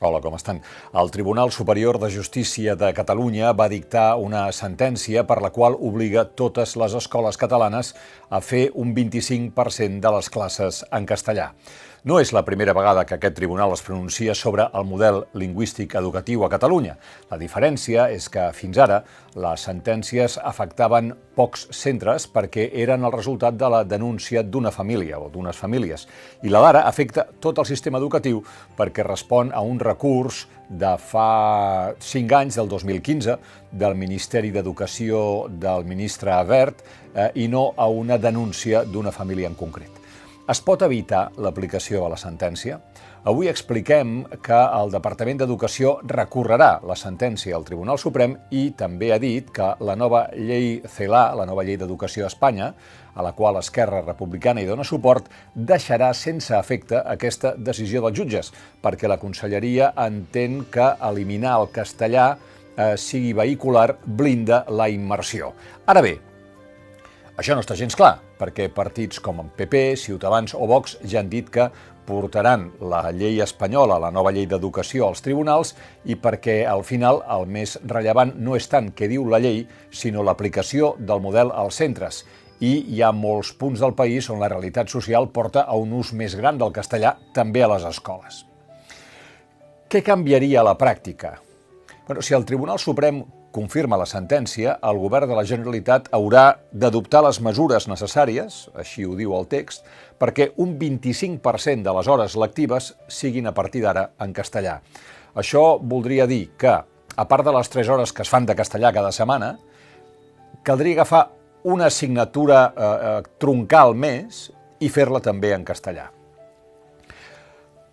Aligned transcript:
Hola, 0.00 0.20
com 0.22 0.36
estan? 0.36 0.60
El 0.94 1.10
Tribunal 1.10 1.50
Superior 1.50 1.98
de 1.98 2.12
Justícia 2.14 2.76
de 2.78 2.92
Catalunya 2.94 3.50
va 3.58 3.66
dictar 3.68 4.14
una 4.22 4.44
sentència 4.54 5.24
per 5.26 5.40
la 5.42 5.50
qual 5.50 5.74
obliga 5.74 6.24
totes 6.38 6.76
les 6.78 6.94
escoles 6.94 7.36
catalanes 7.40 7.90
a 8.30 8.38
fer 8.40 8.68
un 8.78 8.94
25% 8.94 9.98
de 10.00 10.14
les 10.14 10.30
classes 10.30 10.84
en 10.94 11.10
castellà. 11.10 11.50
No 12.02 12.16
és 12.16 12.30
la 12.32 12.40
primera 12.46 12.72
vegada 12.72 13.02
que 13.04 13.18
aquest 13.18 13.34
tribunal 13.36 13.74
es 13.74 13.82
pronuncia 13.84 14.32
sobre 14.34 14.64
el 14.72 14.86
model 14.88 15.18
lingüístic 15.36 15.98
educatiu 16.00 16.46
a 16.46 16.48
Catalunya. 16.48 16.94
La 17.28 17.36
diferència 17.36 18.06
és 18.08 18.30
que 18.32 18.46
fins 18.56 18.78
ara 18.80 19.02
les 19.36 19.66
sentències 19.68 20.38
afectaven 20.40 21.12
pocs 21.36 21.66
centres 21.76 22.24
perquè 22.32 22.70
eren 22.72 23.04
el 23.04 23.12
resultat 23.12 23.60
de 23.60 23.68
la 23.68 23.82
denúncia 23.84 24.40
d'una 24.40 24.72
família 24.72 25.20
o 25.20 25.28
d'unes 25.28 25.60
famílies. 25.60 26.08
I 26.40 26.48
la 26.48 26.64
d'ara 26.64 26.86
afecta 26.88 27.26
tot 27.36 27.60
el 27.60 27.68
sistema 27.68 28.00
educatiu 28.00 28.40
perquè 28.80 29.04
respon 29.04 29.52
a 29.52 29.60
un 29.60 29.76
recurs 29.76 30.46
de 30.70 30.96
fa 30.96 31.92
cinc 32.00 32.32
anys, 32.32 32.56
del 32.56 32.72
2015, 32.72 33.36
del 33.76 33.94
Ministeri 33.94 34.56
d'Educació 34.56 35.50
del 35.52 35.84
ministre 35.84 36.32
Avert 36.32 36.80
eh, 37.12 37.28
i 37.34 37.48
no 37.48 37.74
a 37.76 37.92
una 37.92 38.16
denúncia 38.16 38.86
d'una 38.88 39.12
família 39.12 39.52
en 39.52 39.54
concret. 39.54 39.99
Es 40.50 40.58
pot 40.66 40.82
evitar 40.82 41.28
l'aplicació 41.38 42.00
de 42.02 42.08
la 42.10 42.16
sentència? 42.18 42.80
Avui 43.30 43.46
expliquem 43.46 44.24
que 44.42 44.56
el 44.58 44.88
Departament 44.90 45.38
d'Educació 45.38 45.92
recorrerà 46.10 46.70
la 46.90 46.96
sentència 46.98 47.54
al 47.54 47.66
Tribunal 47.68 48.00
Suprem 48.02 48.32
i 48.50 48.62
també 48.74 49.12
ha 49.14 49.18
dit 49.22 49.52
que 49.54 49.68
la 49.86 49.94
nova 50.00 50.24
llei 50.34 50.80
CELA, 50.90 51.20
la 51.38 51.44
nova 51.46 51.62
llei 51.68 51.78
d'educació 51.78 52.24
a 52.26 52.30
Espanya, 52.32 52.72
a 53.14 53.22
la 53.22 53.30
qual 53.36 53.60
Esquerra 53.60 54.00
Republicana 54.02 54.64
hi 54.64 54.66
dona 54.66 54.86
suport, 54.88 55.28
deixarà 55.54 56.08
sense 56.18 56.56
efecte 56.58 56.98
aquesta 56.98 57.52
decisió 57.54 58.02
dels 58.02 58.18
jutges, 58.18 58.50
perquè 58.82 59.06
la 59.06 59.20
Conselleria 59.22 59.92
entén 60.06 60.64
que 60.72 60.88
eliminar 61.12 61.60
el 61.60 61.70
castellà 61.76 62.32
eh, 62.32 62.96
sigui 62.96 63.36
vehicular 63.38 64.00
blinda 64.02 64.64
la 64.66 64.90
immersió. 64.90 65.52
Ara 65.86 66.02
bé, 66.02 66.16
això 67.36 67.54
no 67.54 67.62
està 67.62 67.78
gens 67.78 67.94
clar, 67.94 68.16
perquè 68.40 68.70
partits 68.72 69.20
com 69.20 69.42
el 69.42 69.50
PP, 69.56 69.94
Ciutadans 70.00 70.56
o 70.56 70.66
Vox 70.70 70.96
ja 71.04 71.20
han 71.20 71.28
dit 71.28 71.50
que 71.52 71.68
portaran 72.08 72.70
la 72.80 73.10
llei 73.14 73.38
espanyola, 73.44 74.00
la 74.02 74.10
nova 74.10 74.32
llei 74.34 74.48
d'educació, 74.50 75.06
als 75.06 75.22
tribunals 75.22 75.74
i 76.04 76.16
perquè 76.18 76.64
al 76.66 76.82
final 76.86 77.22
el 77.30 77.46
més 77.46 77.76
rellevant 77.84 78.34
no 78.40 78.56
és 78.58 78.66
tant 78.72 78.90
què 78.96 79.08
diu 79.10 79.28
la 79.30 79.38
llei, 79.42 79.62
sinó 79.90 80.24
l'aplicació 80.26 80.94
del 80.98 81.22
model 81.22 81.52
als 81.54 81.78
centres. 81.78 82.24
I 82.60 82.72
hi 82.92 83.02
ha 83.02 83.12
molts 83.16 83.52
punts 83.56 83.80
del 83.80 83.94
país 83.96 84.28
on 84.32 84.40
la 84.42 84.50
realitat 84.50 84.90
social 84.92 85.30
porta 85.32 85.64
a 85.64 85.76
un 85.78 85.92
ús 85.96 86.12
més 86.12 86.34
gran 86.36 86.58
del 86.58 86.74
castellà 86.76 87.14
també 87.36 87.62
a 87.62 87.70
les 87.76 87.86
escoles. 87.88 88.44
Què 89.90 90.02
canviaria 90.06 90.60
a 90.60 90.66
la 90.66 90.76
pràctica? 90.78 91.36
Bueno, 92.06 92.22
si 92.22 92.34
el 92.34 92.44
Tribunal 92.44 92.78
Suprem 92.78 93.22
confirma 93.54 93.98
la 93.98 94.06
sentència, 94.06 94.76
el 94.86 94.98
govern 95.02 95.28
de 95.30 95.36
la 95.36 95.44
Generalitat 95.46 96.08
haurà 96.14 96.44
d'adoptar 96.72 97.22
les 97.26 97.40
mesures 97.42 97.88
necessàries, 97.90 98.68
així 98.78 99.04
ho 99.06 99.16
diu 99.18 99.34
el 99.36 99.48
text, 99.50 99.84
perquè 100.20 100.50
un 100.62 100.76
25% 100.78 101.82
de 101.86 101.94
les 101.96 102.08
hores 102.08 102.36
lectives 102.38 102.92
siguin 103.08 103.50
a 103.50 103.54
partir 103.56 103.82
d'ara 103.86 104.10
en 104.20 104.34
castellà. 104.36 104.78
Això 105.34 105.80
voldria 105.82 106.28
dir 106.30 106.50
que, 106.58 106.76
a 107.16 107.26
part 107.26 107.44
de 107.46 107.54
les 107.56 107.68
3 107.70 107.90
hores 107.90 108.12
que 108.12 108.22
es 108.22 108.30
fan 108.30 108.46
de 108.46 108.56
castellà 108.58 108.92
cada 108.94 109.12
setmana, 109.12 109.56
caldria 110.62 111.00
agafar 111.00 111.26
una 111.64 111.86
assignatura 111.86 112.62
eh, 112.70 112.86
eh, 112.86 113.20
troncal 113.38 113.94
més 113.94 114.48
i 114.80 114.88
fer-la 114.88 115.20
també 115.20 115.52
en 115.54 115.64
castellà. 115.64 116.08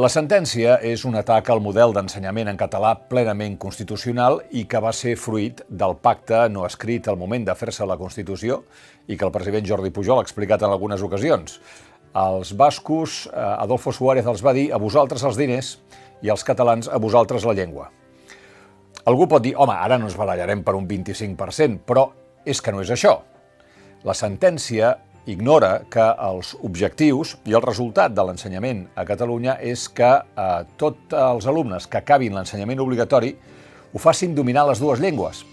La 0.00 0.08
sentència 0.08 0.78
és 0.86 1.02
un 1.04 1.18
atac 1.18 1.50
al 1.52 1.58
model 1.60 1.90
d'ensenyament 1.92 2.48
en 2.48 2.56
català 2.56 2.94
plenament 3.10 3.58
constitucional 3.60 4.38
i 4.56 4.62
que 4.70 4.80
va 4.80 4.94
ser 4.96 5.10
fruit 5.20 5.58
del 5.68 5.92
pacte 6.00 6.38
no 6.48 6.62
escrit 6.64 7.10
al 7.10 7.18
moment 7.20 7.44
de 7.44 7.56
fer-se 7.58 7.84
la 7.84 7.98
Constitució 8.00 8.62
i 9.10 9.18
que 9.18 9.26
el 9.26 9.32
president 9.34 9.66
Jordi 9.68 9.90
Pujol 9.92 10.22
ha 10.22 10.24
explicat 10.24 10.64
en 10.64 10.72
algunes 10.72 11.04
ocasions. 11.04 11.58
Els 12.16 12.54
bascos, 12.56 13.26
eh, 13.26 13.42
Adolfo 13.66 13.92
Suárez 13.92 14.30
els 14.30 14.40
va 14.46 14.54
dir 14.56 14.70
a 14.72 14.80
vosaltres 14.80 15.26
els 15.26 15.36
diners 15.36 15.74
i 16.22 16.32
els 16.32 16.46
catalans 16.48 16.88
a 16.88 16.96
vosaltres 16.96 17.44
la 17.44 17.58
llengua. 17.58 17.90
Algú 19.04 19.28
pot 19.28 19.44
dir, 19.44 19.52
home, 19.52 19.76
ara 19.76 19.98
no 19.98 20.08
ens 20.08 20.16
barallarem 20.16 20.64
per 20.64 20.78
un 20.80 20.88
25%, 20.88 21.84
però 21.84 22.08
és 22.46 22.62
que 22.62 22.72
no 22.72 22.80
és 22.80 22.96
això. 22.96 23.18
La 24.08 24.16
sentència 24.16 24.96
ignora 25.26 25.82
que 25.90 26.04
els 26.24 26.54
objectius 26.64 27.36
i 27.44 27.54
el 27.56 27.64
resultat 27.64 28.14
de 28.16 28.24
l'ensenyament 28.24 28.86
a 28.96 29.04
Catalunya 29.08 29.58
és 29.60 29.88
que 29.92 30.10
eh, 30.16 30.48
tots 30.80 31.14
els 31.16 31.46
alumnes 31.50 31.86
que 31.86 32.00
acabin 32.00 32.36
l'ensenyament 32.36 32.80
obligatori 32.80 33.34
ho 33.92 33.98
facin 33.98 34.34
dominar 34.34 34.66
les 34.68 34.80
dues 34.80 35.00
llengües, 35.02 35.44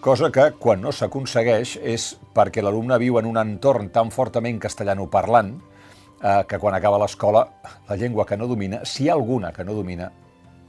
cosa 0.00 0.30
que, 0.30 0.50
quan 0.60 0.82
no 0.84 0.92
s'aconsegueix, 0.92 1.78
és 1.82 2.14
perquè 2.34 2.62
l'alumne 2.62 2.98
viu 3.00 3.18
en 3.18 3.26
un 3.26 3.38
entorn 3.40 3.88
tan 3.92 4.12
fortament 4.14 4.60
castellanoparlant 4.62 5.54
eh, 5.56 6.42
que 6.48 6.58
quan 6.60 6.76
acaba 6.76 7.00
l'escola 7.02 7.46
la 7.88 7.96
llengua 7.96 8.26
que 8.26 8.36
no 8.36 8.48
domina, 8.48 8.84
si 8.84 9.04
hi 9.04 9.08
ha 9.10 9.18
alguna 9.18 9.52
que 9.52 9.64
no 9.64 9.76
domina, 9.76 10.10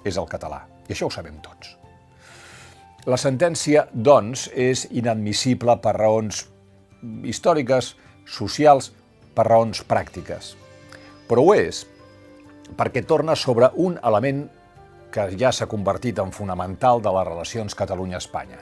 és 0.05 0.17
el 0.17 0.29
català. 0.29 0.63
I 0.87 0.93
això 0.93 1.09
ho 1.09 1.13
sabem 1.13 1.37
tots. 1.43 1.75
La 3.05 3.17
sentència, 3.21 3.85
doncs, 3.93 4.47
és 4.49 4.87
inadmissible 4.89 5.77
per 5.81 5.93
raons 5.99 6.45
històriques, 7.27 7.93
socials 8.25 8.91
per 9.35 9.47
raons 9.47 9.83
pràctiques. 9.87 10.53
Però 11.29 11.43
ho 11.43 11.55
és 11.55 11.85
perquè 12.77 13.05
torna 13.05 13.35
sobre 13.37 13.69
un 13.81 13.99
element 14.01 14.45
que 15.13 15.29
ja 15.39 15.51
s'ha 15.53 15.69
convertit 15.71 16.19
en 16.19 16.31
fonamental 16.35 17.01
de 17.01 17.11
les 17.13 17.27
relacions 17.27 17.77
Catalunya-Espanya. 17.77 18.59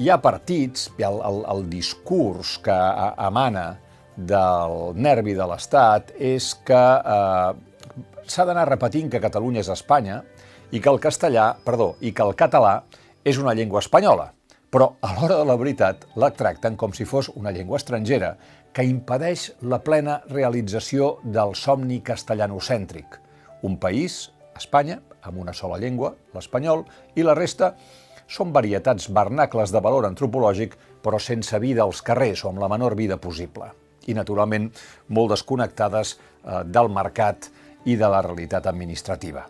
Hi 0.00 0.08
ha 0.08 0.18
partits, 0.24 0.88
el, 0.96 1.20
el, 1.20 1.42
el 1.52 1.66
discurs 1.70 2.56
que 2.64 2.78
emana 3.26 3.66
del 4.16 4.96
nervi 4.96 5.36
de 5.36 5.46
l'Estat 5.48 6.14
és 6.16 6.52
que 6.66 6.80
eh, 6.80 7.52
s'ha 8.26 8.46
d'anar 8.48 8.66
repetint 8.68 9.12
que 9.12 9.20
Catalunya 9.20 9.62
és 9.62 9.70
Espanya 9.72 10.22
i 10.72 10.80
que 10.80 10.90
el 10.90 11.00
castellà, 11.00 11.52
perdó, 11.64 11.92
i 12.00 12.12
que 12.16 12.24
el 12.24 12.34
català 12.36 12.80
és 13.24 13.38
una 13.38 13.54
llengua 13.54 13.84
espanyola 13.84 14.32
però 14.72 14.94
a 15.04 15.12
l'hora 15.12 15.36
de 15.36 15.44
la 15.44 15.58
veritat 15.60 16.06
la 16.16 16.30
tracten 16.32 16.78
com 16.80 16.94
si 16.96 17.04
fos 17.04 17.28
una 17.36 17.52
llengua 17.52 17.76
estrangera 17.76 18.32
que 18.72 18.86
impedeix 18.88 19.50
la 19.68 19.82
plena 19.84 20.22
realització 20.30 21.18
del 21.22 21.52
somni 21.60 21.98
castellanocèntric. 22.00 23.18
Un 23.68 23.76
país, 23.76 24.30
Espanya, 24.56 24.96
amb 25.28 25.42
una 25.42 25.52
sola 25.52 25.76
llengua, 25.76 26.14
l'espanyol, 26.32 26.86
i 27.14 27.24
la 27.24 27.34
resta 27.36 27.74
són 28.32 28.52
varietats 28.54 29.10
vernacles 29.12 29.74
de 29.74 29.82
valor 29.84 30.06
antropològic, 30.08 30.78
però 31.04 31.20
sense 31.20 31.58
vida 31.60 31.84
als 31.84 32.00
carrers 32.00 32.44
o 32.46 32.48
amb 32.48 32.62
la 32.62 32.70
menor 32.72 32.96
vida 32.96 33.18
possible. 33.20 33.68
I, 34.08 34.14
naturalment, 34.16 34.70
molt 35.12 35.34
desconnectades 35.34 36.14
eh, 36.16 36.62
del 36.64 36.88
mercat 36.88 37.50
i 37.84 37.98
de 38.00 38.08
la 38.08 38.22
realitat 38.24 38.70
administrativa. 38.72 39.44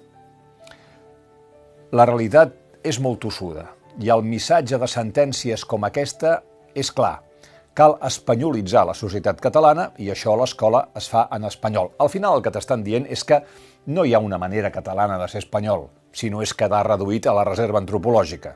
La 1.94 2.08
realitat 2.08 2.58
és 2.82 2.98
molt 2.98 3.22
tossuda 3.22 3.68
i 4.00 4.10
el 4.14 4.24
missatge 4.24 4.78
de 4.78 4.88
sentències 4.88 5.64
com 5.68 5.84
aquesta 5.84 6.40
és 6.74 6.90
clar. 6.94 7.20
Cal 7.74 7.96
espanyolitzar 8.04 8.84
la 8.88 8.96
societat 8.96 9.40
catalana 9.40 9.90
i 9.98 10.10
això 10.12 10.34
a 10.34 10.40
l'escola 10.42 10.86
es 10.96 11.08
fa 11.08 11.26
en 11.32 11.48
espanyol. 11.48 11.92
Al 11.98 12.10
final 12.12 12.36
el 12.36 12.44
que 12.44 12.52
t'estan 12.52 12.84
dient 12.84 13.06
és 13.08 13.24
que 13.24 13.40
no 13.86 14.04
hi 14.04 14.12
ha 14.14 14.20
una 14.20 14.38
manera 14.38 14.70
catalana 14.70 15.18
de 15.18 15.28
ser 15.28 15.40
espanyol, 15.44 15.88
sinó 16.12 16.42
és 16.44 16.52
quedar 16.54 16.84
reduït 16.86 17.26
a 17.26 17.34
la 17.36 17.46
reserva 17.48 17.80
antropològica. 17.80 18.54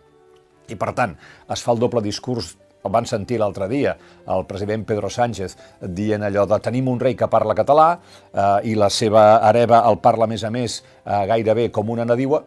I 0.69 0.77
per 0.77 0.93
tant, 0.99 1.17
es 1.53 1.63
fa 1.63 1.73
el 1.73 1.81
doble 1.81 2.03
discurs 2.05 2.57
el 2.87 2.93
van 2.95 3.07
sentir 3.07 3.41
l'altre 3.43 3.67
dia, 3.67 3.97
el 4.31 4.45
president 4.47 4.85
Pedro 4.87 5.11
Sánchez 5.11 5.57
dient 5.81 6.23
allò 6.23 6.47
de 6.47 6.59
tenim 6.63 6.87
un 6.93 7.01
rei 7.03 7.17
que 7.19 7.27
parla 7.27 7.57
català 7.59 7.89
eh, 7.97 8.71
i 8.71 8.77
la 8.79 8.91
seva 8.95 9.41
hereva 9.49 9.83
el 9.91 9.99
parla, 10.05 10.29
a 10.29 10.31
més 10.31 10.45
a 10.47 10.53
més, 10.55 10.79
eh, 11.03 11.23
gairebé 11.33 11.71
com 11.75 11.91
una 11.91 12.07
nadiua, 12.07 12.45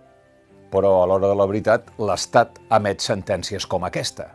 però 0.71 0.99
a 1.01 1.07
l'hora 1.09 1.29
de 1.29 1.37
la 1.37 1.47
veritat 1.49 1.89
l'Estat 1.97 2.59
emet 2.77 3.01
sentències 3.01 3.65
com 3.69 3.85
aquesta. 3.87 4.29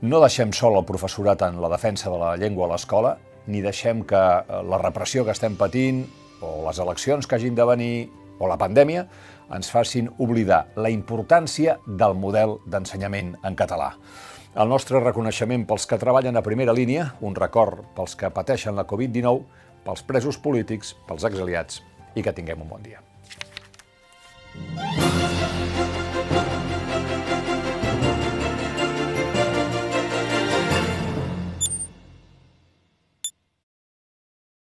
No 0.00 0.20
deixem 0.22 0.52
sol 0.56 0.78
el 0.78 0.86
professorat 0.88 1.42
en 1.44 1.58
la 1.60 1.68
defensa 1.68 2.08
de 2.10 2.18
la 2.18 2.36
llengua 2.40 2.66
a 2.66 2.72
l'escola, 2.72 3.18
ni 3.46 3.60
deixem 3.60 4.04
que 4.08 4.16
eh, 4.16 4.62
la 4.64 4.78
repressió 4.80 5.26
que 5.26 5.34
estem 5.36 5.58
patint, 5.60 6.06
o 6.40 6.62
les 6.64 6.80
eleccions 6.80 7.26
que 7.28 7.36
hagin 7.36 7.54
de 7.54 7.66
venir, 7.68 8.08
o 8.40 8.48
la 8.48 8.56
pandèmia, 8.56 9.04
ens 9.52 9.68
facin 9.68 10.08
oblidar 10.22 10.62
la 10.80 10.88
importància 10.88 11.76
del 11.86 12.16
model 12.16 12.56
d'ensenyament 12.70 13.34
en 13.44 13.58
català. 13.58 13.90
El 14.56 14.72
nostre 14.72 15.02
reconeixement 15.04 15.66
pels 15.68 15.86
que 15.86 16.00
treballen 16.00 16.40
a 16.40 16.42
primera 16.46 16.72
línia, 16.74 17.10
un 17.20 17.36
record 17.36 17.84
pels 17.94 18.16
que 18.16 18.32
pateixen 18.34 18.78
la 18.78 18.86
Covid-19, 18.88 19.44
pels 19.84 20.02
presos 20.08 20.40
polítics, 20.40 20.96
pels 21.06 21.28
exiliats 21.28 21.84
i 22.16 22.24
que 22.24 22.34
tinguem 22.34 22.64
un 22.64 22.72
bon 22.72 22.82
dia. 22.82 23.09
Yeah. 24.54 24.99